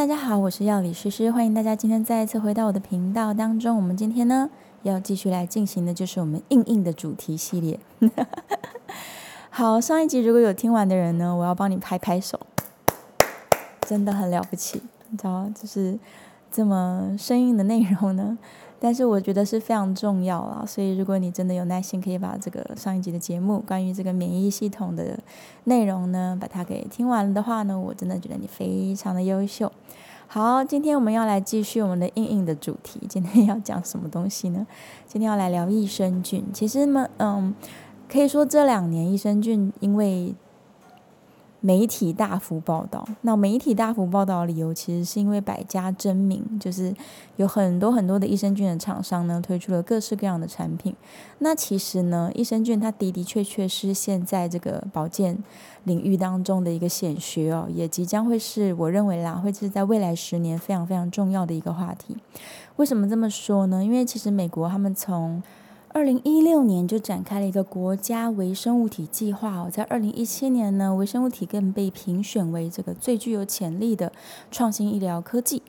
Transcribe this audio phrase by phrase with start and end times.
[0.00, 3.76] 大家好，我是药理诗诗，欢迎大家今天再一次回到我的频道当中。
[3.76, 4.48] 我们今天呢
[4.82, 7.78] 要继续来进行的就是我们硬硬的主题系列。
[9.50, 12.40] 好，上一集如果有听完的人呢，我要帮你拍拍手，
[13.82, 15.98] 真的很了不起，你知道，就是
[16.50, 18.38] 这么生硬的内容呢。
[18.82, 25.18] 但是我觉得是非常重要啊，所以如果你真的有耐心，可以把这个上一集的节目关于这个免疫系统的
[25.64, 29.70] 内容呢，把它给听完的话呢，我真的觉得你非常的优秀。
[30.26, 34.66] 好，今天我们要来继续我们的硬硬的主题，今天要讲什么东西呢？
[35.06, 36.44] 今天要来聊益生菌。
[36.52, 37.54] 其实呢，嗯，
[38.08, 40.34] 可以说这两年益生菌因为
[41.60, 46.94] 媒体大幅报道，那媒体大幅报道的理由其实是因为百家争鸣，就是
[47.36, 50.94] 有很多很多的益生菌的厂商呢推出了各式各样的产品。
[51.40, 55.36] 那其实呢，益生菌它的的确确是现在这个保健
[55.84, 62.16] 领域当中的一个显学哦，也即将会是我认为啦，会是在未来十年非常非常重要的一个话题。
[62.76, 63.84] 为什么这么说呢？
[63.84, 65.42] 因为其实美国他们从
[65.92, 74.12] 二零一六年就展开了一个国家微生物体计划哦，在二零一七年呢，微生物体更被评选为这个最具有潜力的
[74.52, 75.62] 创新医疗科技。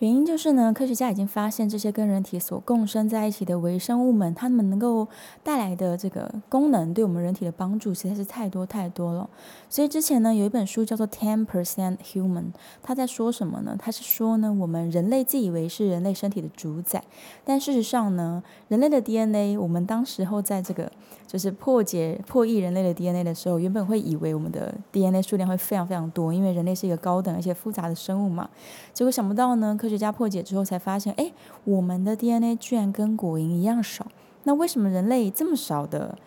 [0.00, 5.08] 原因就是呢，科学家已经发现这些跟人体所共生在一起的微生物们，它们能够
[5.42, 9.26] 带来的这个功能，对我们人体的帮助实在是太多太多了。
[9.70, 12.42] 所以之前呢，有一本书叫做《Ten Percent Human》，
[12.82, 13.74] 它在说什么呢？
[13.78, 17.02] 它是说呢，我们人类自以为是人类身体的主宰，
[17.44, 20.92] 但事实上呢，人类的 DNA，我们当时候在这个
[21.26, 28.46] 就是破解破译人类的 DNA 的时候，原本会以为我们的 DNA 数量会非常非常多，因为人类是一个高等而且复杂的生物嘛。
[28.92, 34.04] 结果想不到呢，科学家破解之后才发现，哎，我们的 DNA 居然跟果蝇一样少。
[34.42, 36.18] 那为什么人类这么少的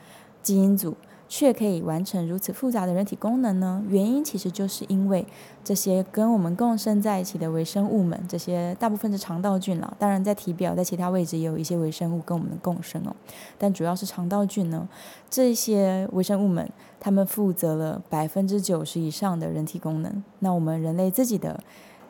[0.42, 0.96] 基因组，
[1.28, 3.84] 却可以完成如此复杂的人体功能呢？
[3.90, 5.28] 原因其实就是因为
[5.62, 9.94] 这些跟我们共生在一起的微生物们，这些大部分是肠道菌了。
[10.00, 13.14] 当然，在体表在其他位置也有一些微生物跟我们的共生哦，
[13.58, 14.88] 但主要是肠道菌呢。
[15.30, 20.24] 这些微生物们，他们负责了百分之九十以上的人体功能。
[20.40, 21.62] 那我们人类自己的。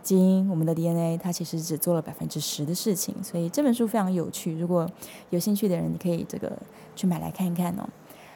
[0.02, 4.58] 基因，我们的 DNA，它其实只做了百分之十的事情，所以这本书非常有趣。
[4.58, 4.90] 如果
[5.30, 6.52] 有兴趣的人，你可以这个
[6.96, 7.88] 去买来看一看哦。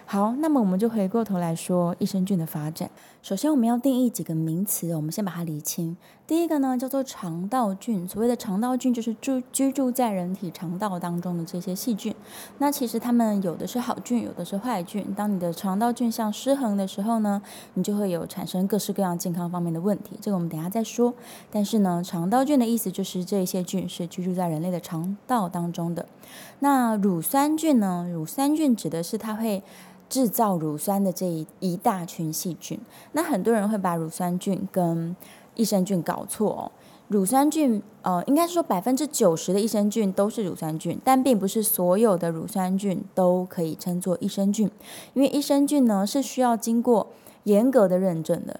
[0.06, 2.90] 好，那么我们就回过头来说益生菌的发展。
[3.24, 5.96] 首先，我们要定义几个名词，我们先把它理清。
[6.28, 8.06] 第一个呢，叫做肠道菌。
[8.06, 12.14] 所谓的肠道菌，就是住居住在人体肠道当中的这些细菌。
[12.58, 15.14] 那其实它们有的是好菌，有的是坏菌。
[15.16, 17.42] 当你的肠道菌相失衡的时候呢，
[17.76, 20.20] 你就会有产生各式各样健康方面的问题。
[20.20, 21.14] 这个我们等下再说。
[21.50, 26.06] 但是呢，肠道菌的意思就是这些菌是居住在人类的肠道当中的。
[26.60, 28.06] 那乳酸菌呢？
[28.12, 29.64] 乳酸菌指的是它会。
[30.10, 32.80] 制造乳酸的这一一大群细菌，
[33.14, 35.16] 那很多人会把乳酸菌跟
[35.56, 36.72] 益生菌搞错哦。
[37.08, 44.70] 乳酸菌，呃，应该是说百分之九十的益生菌都是乳酸菌，但并不是所有的乳酸菌都可以称作益生菌，
[45.14, 47.08] 因为益生菌呢是需要经过
[47.44, 48.60] 严格的认证的，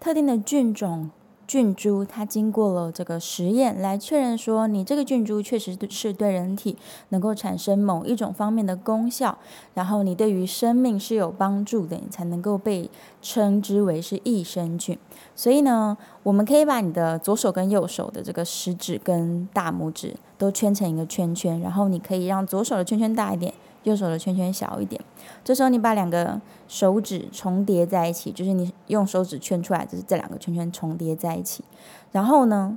[0.00, 1.10] 特定的菌种。
[1.48, 6.76] 菌株它经过了这个实验来确认说，你这个菌株确实是对人体
[7.08, 9.38] 能够产生某一种方面的功效，
[9.72, 12.90] 然后你对于生命是有帮助的，你才能够被
[13.22, 14.98] 称之为是益生菌。
[15.34, 23.54] 所以呢，我们可以把你的左手跟右手的这个食指跟大拇指都圈成一个圈圈，然后你可以让左手的圈圈大一点。
[23.88, 25.00] 右手的圈圈小一点，
[25.42, 31.64] 这时候你把两个手指重叠在一起，就是你用手指圈出来，就是这两个圈圈重叠在一起，
[32.12, 32.76] 然后呢，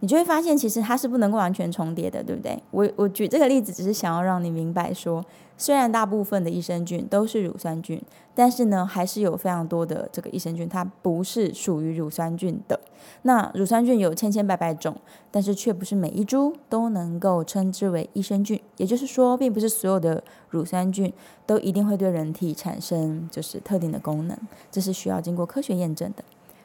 [0.00, 2.62] 你就会发现其实它是不能够完全重叠的，对不对？
[2.70, 5.24] 我我举这个例子只是想要让你明白说。
[5.56, 8.02] 虽然大部分的益生菌都是乳酸菌，
[8.34, 12.78] 但是呢，还是有非常多的这个益生菌，它不是属于乳酸菌的。
[13.22, 14.96] 那乳酸菌有千千百百种，
[15.30, 18.60] 但是却不是每一株都能够称之为益生菌。
[18.76, 21.12] 也就是说，并不是所有的乳酸菌
[21.46, 24.36] 都一定会对人体产生就是特定的功能，
[24.70, 26.24] 这是需要经过科学验证的。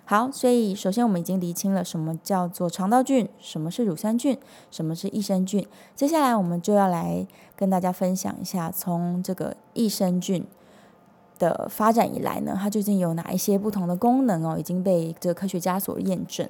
[0.09, 4.35] 好，所以首先我们已经厘清了什么叫做肠道菌，什么是乳酸菌，
[4.71, 5.63] 什么是益生菌。
[5.95, 10.43] 接下来我们就要来跟大家分享一下，从这个益生菌
[11.37, 16.49] 的发展以来呢，它究竟有哪一些不同的功能哦，已经被这个科学家所验证。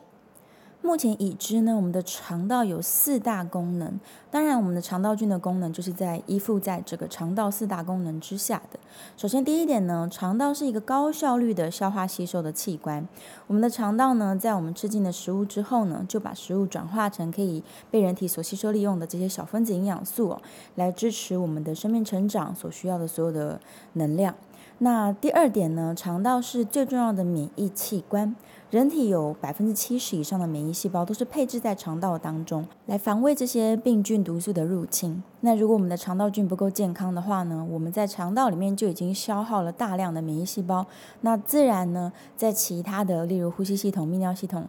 [0.81, 3.99] 目前已知呢，我们的肠道有四大功能。
[4.31, 8.79] 当然，我们的肠道菌的功能就是在依附在这个肠道四大功能之下的。
[9.17, 13.05] 首先，第一点呢，肠道是一个高效率的消化吸收的器官。
[13.47, 17.61] 我们的肠道呢，在我们吃进的食物之后呢，就把食物转化成可以
[17.91, 20.41] 被人体所吸收利用的这些小分子营养素哦，
[20.75, 23.59] 来支持我们的生命成长所需要的所有的
[23.93, 24.33] 能量。
[24.81, 28.33] 那第二点呢，肠道是最重要的免疫器官。
[28.71, 35.23] 人体有百分之七十以上的免疫细胞都是配置在肠道当中，来防卫这些病菌毒素的入侵。
[35.41, 40.85] 那如果我们的肠道菌不够健康的话呢，我们在肠道里面就已经消耗了大量的免疫细胞，
[41.21, 44.67] 那自然呢，在其他的例如呼吸系统、泌尿系统，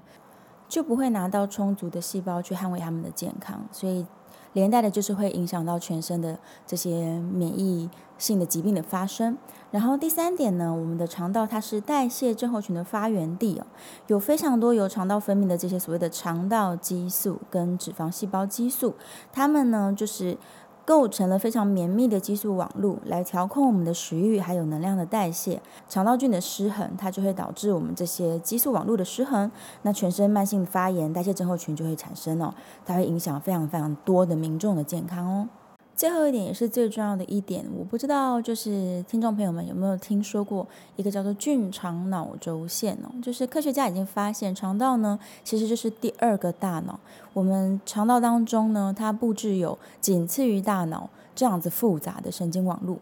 [0.67, 4.07] 就不会拿到充足的细胞去捍卫他们的健康，所以。
[4.53, 7.89] 连带的就是会影响到全身的这些免疫
[8.19, 9.37] 性的疾病的发生。
[9.71, 13.67] 然后第三点呢，我们的肠道它是代谢症候群的发源地哦，
[14.09, 18.95] 有非常多由肠道分泌的这些所谓的肠道激素跟脂肪细胞激素，
[19.33, 20.37] 它们呢就是。
[20.91, 25.63] 构成了非常绵密的激素网络，来调控我们的食欲还有能量的代谢。
[25.89, 29.49] 肠道菌的失衡，它就会导致我们这些激素网络的失衡，
[29.83, 32.53] 那全身慢性发炎、代谢症候群就会产生哦，
[32.85, 35.49] 它会影响非常非常多的民众的健康哦。
[36.01, 40.67] 最后一点也是最重要的一点，我不知道就是听众朋友们有没有听说过
[40.97, 46.99] 一个叫做菌肠脑轴线哦，就是科学家已经发现肠道呢其实就是第二个大脑，
[47.35, 52.97] 我们肠道当中呢它布置有仅次于大脑这样子复杂的神经网络。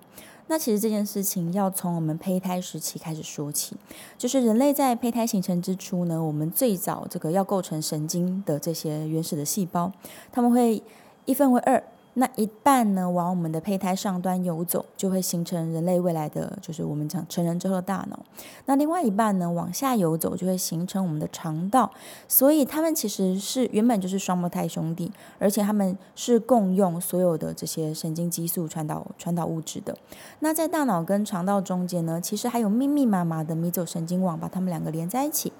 [0.49, 3.77] 那其实这件事情要从我们胚胎时期开始说起，
[4.19, 9.93] 就是人类在胚胎形成之初呢，我们最早这个要构成神经的这些原始的细胞，
[10.33, 10.83] 他们会
[11.25, 11.81] 一分为二。
[12.19, 18.19] 那一半呢，往我们的胚胎上端游走，就会形成人类未来的，就是我们讲成人之后的大脑。
[18.67, 21.89] 那另外一半呢，往下游走，就会形成我们的肠道。
[22.27, 29.97] 所以他们其实是原本就是双胞胎兄弟，而且他们是共用所有的这些神经激素传导传导物质的。
[30.41, 35.53] 那在大脑跟肠道中间呢，其实还有密密麻麻的迷走神经网把它们两个连在一起。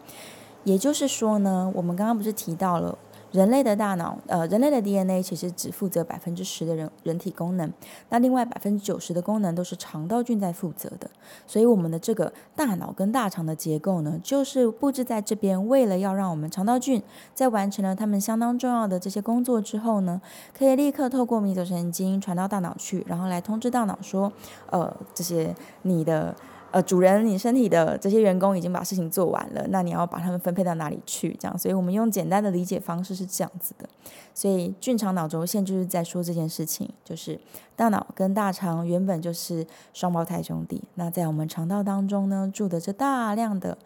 [0.65, 2.99] 也就是说呢，我们刚刚不是提到了。
[3.33, 7.71] 人类的大脑，呃，人类的 DNA 其实只负责百分之十的人人体功能，
[8.09, 11.11] 那另外百分之九十的功能都是肠道菌在负责的。
[11.47, 17.03] 所以我们的这个大脑跟大肠的结构呢，就是布置在这边，为了要让我们肠道菌
[17.35, 20.21] 在完成了他们相当重要的这些工作之后呢，
[20.57, 24.33] 可以立刻透过迷走神经传到大脑去，然后来通知大脑说，
[24.71, 26.35] 呃，这些你的。
[26.71, 31.35] 呃，主人，你身体的这些员工已经把事情做完了，那你要把他们分配到哪里去？
[31.41, 33.89] 这样，所以我们用简单的理解方式是这样子的。
[34.35, 37.41] 所以菌长脑轴线就是在说这件事情，就是
[37.75, 40.83] 大脑跟大肠原本就是双胞胎兄弟。
[40.95, 43.77] 那在我们肠道当中呢，住的这大量的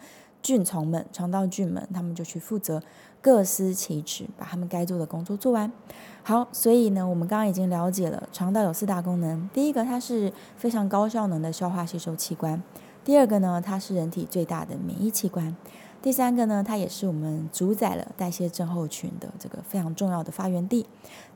[0.43, 2.83] 菌虫们、肠道菌们，他们就去负责
[3.21, 5.71] 各司其职，把他们该做的工作做完。
[6.25, 9.49] 好，所以呢，我们刚刚已经了解了肠道有四大功能。
[9.55, 12.61] 第一个，它是非常高效能的消化吸收器官；
[13.05, 15.55] 第二个呢，它是人体最大的免疫器官；
[16.03, 20.85] 第三个呢，它也是我们主宰了代谢症候群的这个非常重要的发源地；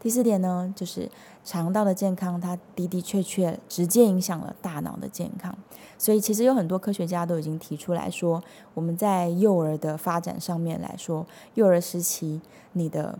[0.00, 1.08] 第四点呢，就是
[1.44, 5.56] 肠道的健康，它的的确确直接影响了大脑的健康。
[5.96, 8.42] 所以，其实有很多科学家都已经提出来说，
[8.74, 11.24] 我们在幼儿的发展上面来说，
[11.54, 12.40] 幼儿时期
[12.72, 13.16] 你的。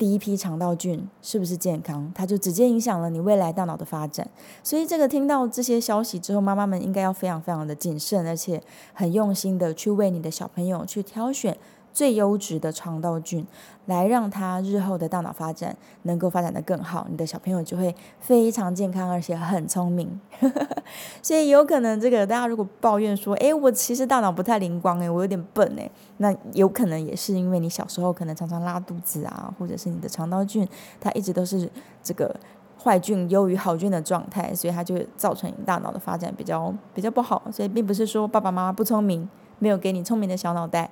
[0.00, 4.26] 第一批肠道菌是不是健康，它就直接影响了你未来大脑的发展。
[4.62, 8.62] 所以，这个听到这些消息之后，妈妈们应该要非常非常的谨慎，而且
[8.94, 11.54] 很用心的去为你的小朋友去挑选。
[11.92, 13.46] 最优质的肠道菌，
[13.86, 20.20] 来让他日后的大脑发展能够发展得更好，你的小朋友就会非常健康，而且很聪明。
[21.22, 30.66] 所以有可能这个大家如果抱怨说，诶，我其实大脑不太灵光，诶，我有点笨，诶，那有可能也是因为你小时候可能常常拉肚子啊，或者是你的肠道菌
[31.00, 31.68] 它一直都是
[32.02, 32.34] 这个
[32.82, 37.42] 坏菌优于好菌的状态，所以它就造成你大脑的发展比较比较不好。
[37.52, 39.28] 所以并不是说爸爸妈妈不聪明。
[39.60, 40.90] 没有给你聪明的小脑袋，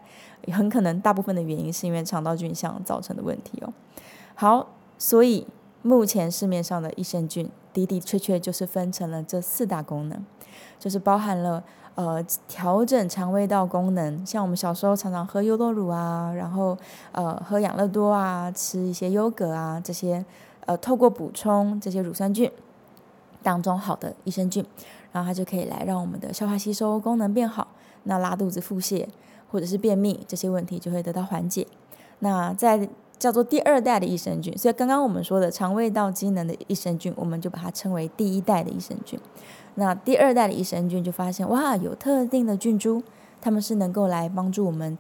[0.53, 3.73] 很可能大部分的原因是因为肠道菌相造成的问题哦。
[4.37, 5.45] 好，所以
[5.83, 10.25] 目前市面上的益生菌的的确确就是分成了这四大功能，
[10.79, 16.77] 就是包含了呃调整肠胃道功能，像我们小时候常常喝优酪乳啊，然后
[17.13, 20.25] 呃喝养乐多啊，吃一些优格啊这些
[20.67, 22.51] 呃透过补充这些乳酸菌
[23.43, 24.65] 当中好的益生菌，
[25.11, 27.67] 然后它就可以来让我们的消化吸收功能变好。
[28.05, 29.07] 那拉肚子、腹泻
[29.51, 31.67] 或者是便秘这些问题就会得到缓解。
[32.21, 32.89] 那在
[33.19, 39.19] 叫做第二代的益生菌，所以刚刚我们说的肠胃道机能的益生菌，我们就把它称为第一代的益生菌。
[39.75, 43.03] 那第二代的益生菌就发现，哇，有特定的菌株，
[43.41, 44.97] 它们是能够来帮助我们，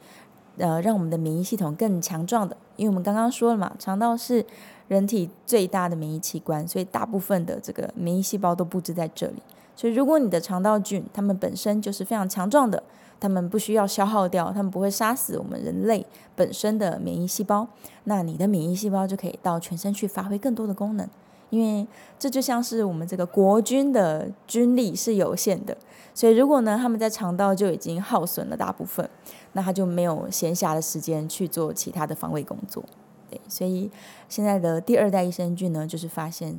[0.57, 2.57] 呃，让我们的免疫系统更强壮的。
[2.77, 4.45] 因为我们刚刚说了嘛，肠道是
[4.89, 9.43] 人体最大的免疫器官，所以大部分的这个免疫细胞都布置在这里。
[9.79, 12.83] 所以，如果你的肠道菌，它们本身就是非常强壮的，
[13.21, 16.05] 它们不需要消耗掉，它们不会杀死我们人类
[16.35, 17.69] 本身的免疫细胞，
[18.03, 21.09] 那你的免疫细胞就可以到全身去发挥更多的功能。
[21.51, 21.87] 因为
[22.19, 25.77] 这就像是我们这个国军的军力是有限的，
[26.13, 29.09] 所以如果呢他们在肠道就已经耗损了大部分，
[29.53, 32.85] 那他就没有闲暇的时间去做其他的防卫工作。
[33.31, 33.89] 对，所以
[34.29, 36.59] 现在的第二代益生菌呢，就是发现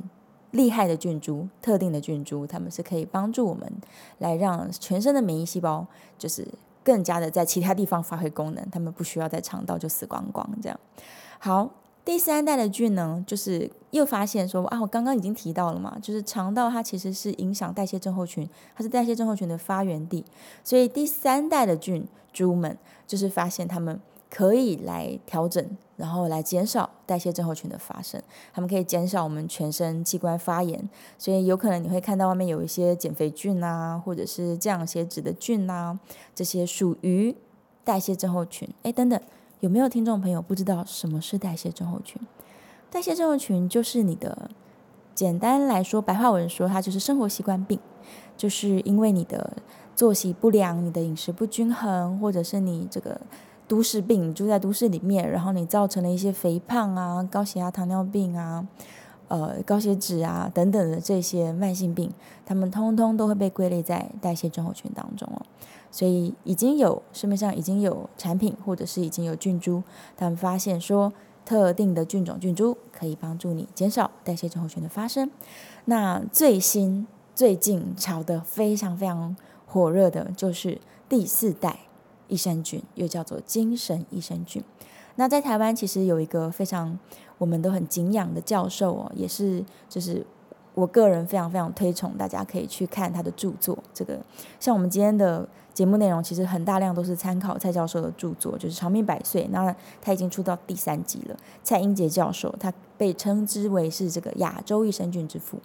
[0.52, 3.72] 厉害的菌株、特定的菌株，它们是可以帮助我们
[4.18, 5.86] 来让全身的免疫细胞
[6.18, 6.46] 就是
[6.82, 10.80] 更加的在其他地方发挥功能，他们不需要在肠道就死光光这样。
[11.38, 11.70] 好，
[12.04, 20.24] 第三代的菌呢，就是又发现说啊，我刚刚已经提到了嘛，就是肠道它其实是影响代谢症候群，它是代谢症候群的发源地，
[20.64, 22.76] 所以第三代的菌株们
[23.06, 24.00] 就是发现他们。
[24.30, 28.22] 可以来调整，然后来减少代谢症候群的发生。
[28.52, 35.98] 它们可以减少我们全身器官发炎，所以有可能你会看到外面有一些减肥菌啊，或者是降血脂的菌啊，
[36.32, 37.34] 这些属于
[37.82, 38.68] 代谢症候群。
[38.84, 39.20] 哎，等等，
[39.58, 42.22] 有没有听众朋友不知道什么是代谢症候群？
[42.88, 44.48] 代谢症候群就是你的，
[45.12, 47.80] 简单来说，白话文说，它就是生活习惯病，
[48.36, 49.56] 就是因为你的
[49.96, 53.20] 作息不良、你的饮食不均衡，或者是你这个。
[53.70, 58.66] 都市病，住在都市里面，然后你造成了一些肥胖啊、高血压、糖尿病啊、
[59.28, 62.10] 呃高血脂啊等等的这些慢性病，
[62.44, 65.40] 他们通通都会被归类在代谢症候群当中哦。
[65.92, 69.84] 所以已经有市面上已经有产品，或者是已经有菌株，
[70.16, 71.12] 他们发现说
[71.44, 75.30] 特定的菌种菌株可以帮助你减少代谢症候群的发生。
[75.84, 81.78] 那最新最近炒得非常非常火热的就是第四代。
[82.30, 84.64] 益生菌又叫做精神益生菌。
[85.16, 86.98] 那在台湾其实有一个非常
[87.36, 90.24] 我们都很敬仰的教授哦，也是就是
[90.72, 93.76] 我个人非常非常推崇，大家可以去看他的著作。
[93.92, 94.18] 这个
[94.58, 99.44] 像我们今天的节目内容，其实很大量都是参考蔡教授的著作，就是《长命百岁》。
[99.50, 101.36] 那他已经出到第三集了。
[101.62, 105.58] 蔡英杰教授，他被称之为是这个亚洲益生菌之父。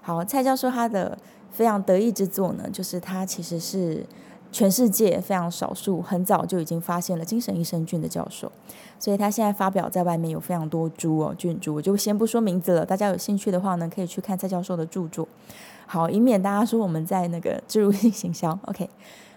[0.00, 1.16] 好，蔡教授他的
[1.52, 4.04] 非常得意之作呢，就是他其实是。
[4.50, 8.50] 全世界非常少数，很早就已经发现了精神益生菌的教授，
[8.98, 12.86] 所以他现在发表在外面有非常多株哦，菌株，我就先不说名字了。
[12.86, 15.28] 大家有兴趣的话呢，可以去看蔡教授的著作。
[15.86, 18.58] 好，以免大家说我们在那个植入性行销。
[18.66, 18.88] OK，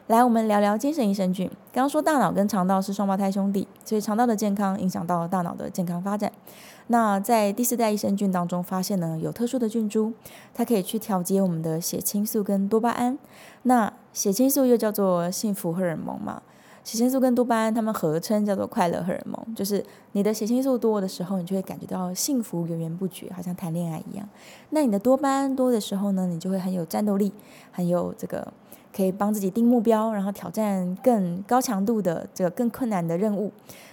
[0.07, 1.47] 来，我们聊聊精神益生菌。
[1.71, 6.31] 刚刚说大脑跟肠道是双胞胎兄弟，所以肠道的健康影响到了大脑的健康发展。
[6.87, 10.11] 那在第四代益生菌当中发现呢，有特殊的菌株，
[10.53, 13.17] 它可以去调节我们的血清素跟多巴胺。
[13.63, 16.41] 那血清素又叫做幸福荷尔蒙嘛，
[16.83, 19.55] 血清素跟多巴胺它们合称叫做快乐荷尔蒙。
[19.55, 24.27] 就是你的血清素多的时候，你就会感觉到幸福源源不绝，好像谈恋爱一样。
[24.71, 27.31] 那你的多巴胺多的时候呢，你就会很有战斗力，
[27.71, 28.51] 很有这个
[28.95, 33.51] 可以帮自己定目标，然后挑战更高强度的这个更困难的任务。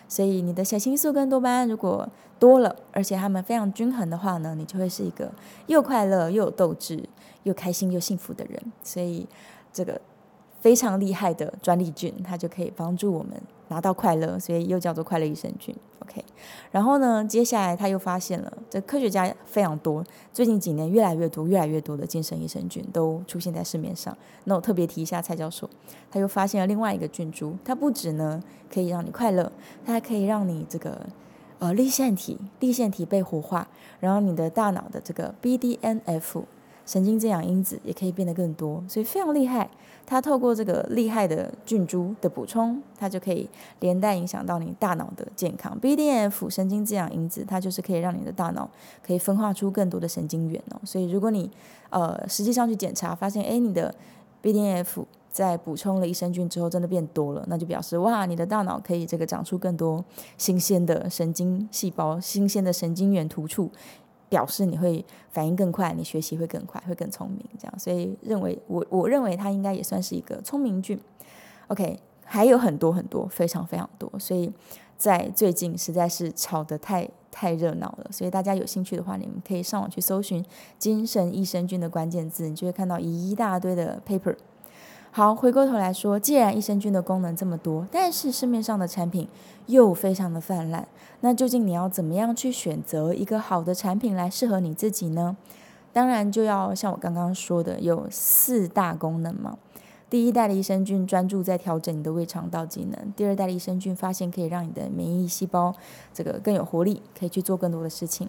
[0.09, 2.09] 所以你的血清素跟多巴胺如果
[2.39, 5.31] 多了，而且它们非常均衡的话呢，你就会是一个
[5.67, 7.07] 又快乐又有斗志、
[7.43, 8.61] 又开心又幸福的人。
[8.83, 9.29] 所以
[9.71, 10.01] 这个
[10.61, 15.75] 非常厉害的专利菌，它就可以帮助我们拿到快乐，所以又叫做快乐益生菌。
[16.01, 16.25] OK，
[16.71, 24.17] 然后呢，接下来他又发现了，这科学家非常多，最近几年越来越多、越来越多的精神益生菌都出现在市面上。
[24.45, 25.69] 那我特别提一下蔡教授，
[26.11, 29.53] 他又发现了另外一个菌株，它不止呢可以让你快乐，
[29.85, 31.07] 它还可以让你这个
[31.59, 33.69] 呃立腺体、立腺体被活化，
[34.01, 36.43] 然后你的大脑的这个 BDNF。
[36.89, 39.69] 神经滋养因子也可以变得更多，所以非常厉害。
[40.07, 43.47] 它透过这个厉害的菌株的补充，它就可以
[43.81, 45.79] 连带影响到你大脑的健康。
[45.83, 48.71] BDNF 神经滋养因子，它就是可以让你的大脑
[49.07, 50.81] 可以分化出更多的神经元哦。
[50.83, 51.51] 所以如果你
[51.91, 53.95] 呃实际上去检查，发现诶你的
[54.43, 60.03] BDNF 在补充了益生菌之后真的变多了，那就表示哇，你的大脑可以这个长出更多
[60.39, 63.71] 新鲜的神经细胞、新鲜的神经元突触。
[64.29, 70.99] 表示你会反应更快，你学习会更快，会更聪明，这样，所以认为我我认为它应该也算是一个聪明菌。
[71.69, 74.53] OK，还有很多很多，非常非常多，所以
[74.97, 80.45] 在最近实在是炒得太太热闹了，所以大家有兴趣的话，你们可以上网去搜寻
[80.79, 84.35] 精神益生菌的关键字，你就会看到一大堆的 paper。
[85.19, 89.27] 好，回过头来说，既然益生菌的功能这么多，但是市面上的产品
[89.67, 90.87] 又非常的泛滥，
[91.23, 95.37] 那究竟你要怎么样去选择一个好的产品来适合你自己呢？
[95.93, 99.59] 当然就要像我刚刚说的，有四大功能嘛。
[100.09, 105.75] 第一代的益生菌专注在调整你的胃肠道机能，第二代的益生菌发现可以让你的免疫细胞
[106.15, 108.29] 这个更有活力，可以去做更多的事情。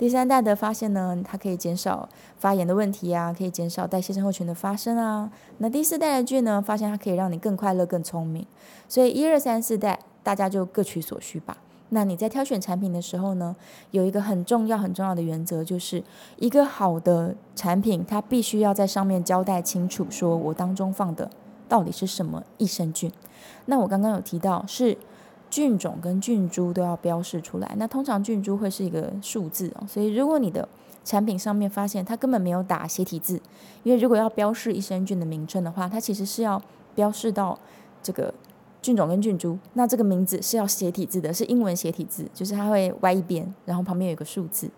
[0.00, 5.30] 第三代的发现呢，它可以减少发炎的问题啊，可以减少代谢症候群的发生啊。
[5.58, 8.46] 那第四代的菌呢，发现它可以让你更快乐、更聪明。
[8.88, 11.58] 所以一二三四代大家就各取所需吧。
[11.90, 13.54] 那你在挑选产品的时候呢，
[13.90, 16.02] 有一个很重要很重要的原则，就是
[16.38, 21.30] 一个好的产品，它必须要在上面交代清楚，说我当中放的
[21.68, 23.12] 到底是什么益生菌。
[23.66, 24.96] 那我刚刚有提到是
[25.50, 27.74] 菌种跟菌株都要标示出来。
[27.76, 30.66] 那通常菌株会是一个数字哦，所以如果你的
[31.04, 33.40] 产品上面发现它根本没有打斜体字，
[33.82, 36.62] 因为如果要标示益生菌的名称的话，它其实是要
[36.94, 37.58] 标示到
[38.02, 38.32] 这个。
[38.82, 44.70] 菌种跟菌株，那这个名字是要斜体字的，是英文斜体字，就是它会歪一边，然后旁边有个数字，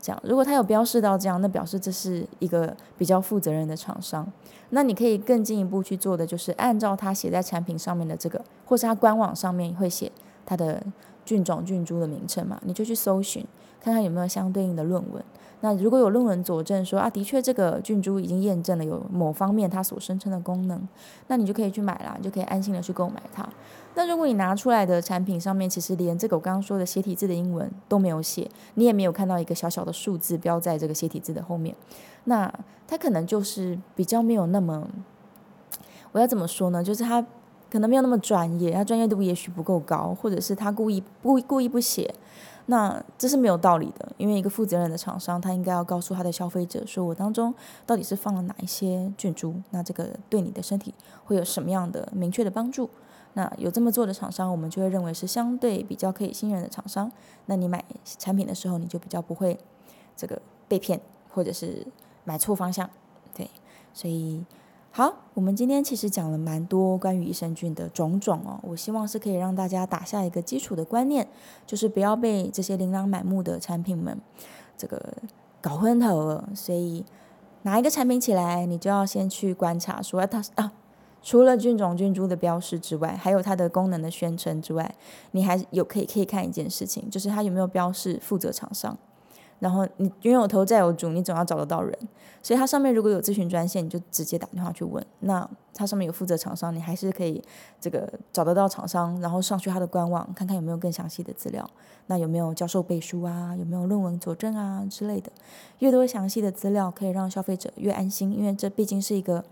[0.00, 0.22] 这样。
[0.24, 4.26] 如果它有标示到这样，那表示这是一个比较负责任的厂商。
[4.70, 10.10] 那你可以更进一步去做的，就是按照它写在产品上面的这个，或是它官网上面会写
[10.46, 10.82] 它的
[11.24, 13.44] 菌种、菌株的名称嘛，你就去搜寻，
[13.80, 15.22] 看看有没有相对应的论文。
[15.62, 20.88] 那如果有论文佐证说啊，的确这个菌株已经验证了有某方面它所声称的功能，
[21.26, 23.46] 那你就可以去买啦，你就可以安心的去购买它。
[23.94, 31.76] 那如果你拿出来的产品上面其实连这个我刚刚说的斜体字的英文都没有写，你也没有看到一个小小的数字标在这个斜体字的后面，
[32.24, 32.50] 那
[32.86, 34.88] 它可能就是比较没有那么，
[36.12, 36.82] 我要怎么说呢？
[36.82, 37.22] 就是它
[37.70, 42.12] 可能没有那么专业，他专业度也许不够高，或者是他故意不故意不写。
[42.66, 47.52] 那这是没有道理的，因为一个负责任的厂商，他应该要告诉他的消费者说，我当中
[47.84, 52.88] 到底是放了哪一些菌株，那这个对你的身体会有什么样的明确的帮助？
[53.34, 57.10] 那有这么做的厂商，我们就会认为是相对比较可以信任的厂商。
[57.46, 59.58] 那你买产品的时候，你就比较不会
[60.16, 61.00] 这个被骗，
[61.32, 61.84] 或者是
[62.24, 62.88] 买错方向。
[63.34, 63.50] 对，
[63.92, 64.44] 所以。
[64.92, 68.58] 好，我们今天其实讲了蛮多关于益生菌的种种哦。
[68.62, 71.28] 我希望是可以让大家打下一个基础的观念，
[71.64, 74.20] 就是不要被这些琳琅满目的产品们
[74.76, 75.00] 这个
[75.60, 76.48] 搞昏头了。
[76.56, 77.04] 所以
[77.62, 80.72] 拿一个产品起来，你就要先去观察，说它啊，
[81.22, 84.92] 除了菌种、菌株的标识之外，还有它的功能的宣称之外，
[85.30, 88.98] 你还有可以可以看一件事情，就是它有没有标示负责厂商。
[89.60, 91.96] 然后你冤有头债有主，你总要找得到人，
[92.42, 95.04] 所以它上面如果有咨询专线，你就直接打电话去问。
[95.20, 97.42] 那它上面有负责厂商，你还是可以
[97.78, 101.68] 这个找得到厂商，然后上去它的官网看看有没有更详细的资料。
[102.06, 103.54] 那有没有教授背书啊？
[103.54, 105.30] 有没有论文佐证啊之类的？
[105.80, 109.44] 越多详细的资料，可以让消费者越安心，因为这毕竟是一个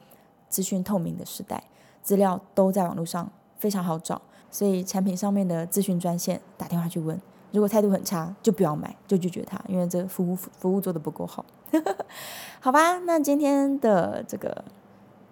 [0.48, 1.62] 资讯透明的时代，
[2.02, 7.20] 资料都在网络上非常好找，所以产品上面的咨询专线打电话去问。
[7.52, 11.44] 如果态度很差，就不要买，就拒绝他，因为这服务服务做得不够好。
[12.60, 14.64] 好吧，那今天的这个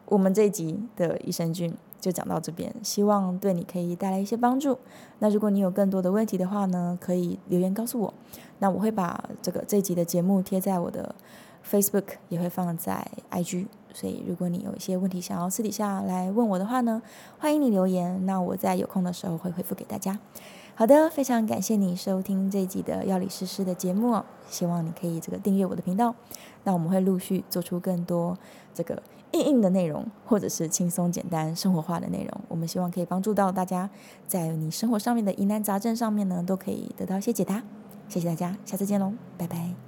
[0.07, 4.79] 我们这一集的益生菌就讲到这边，希望对你可以带来一些帮助。
[5.19, 8.15] 那如果你有更多的问题的话呢，可以留言告诉我，
[8.59, 11.15] 那我会把这个这一集的节目贴在我的
[11.69, 13.67] Facebook，也会放在 IG。
[13.97, 17.01] 所以如果你有一些问题想要私底下来问我的话呢，
[17.39, 20.19] 欢迎你留言，那我在有空的时候会回复给大家。
[20.75, 26.15] 好的，非常感谢你收听这一集的药理诗诗的节目，希望你可以这个订阅我的频道，
[26.65, 28.37] 那我们会陆续做出更多
[28.75, 33.89] 这个硬硬的内容，或者是轻松简单生活化的内容，我们希望可以帮助到大家，
[34.27, 37.63] 在你生活上面的疑难杂症上面呢，都可以得到一些解答。
[38.11, 39.86] 谢谢大家，下次见喽，拜拜。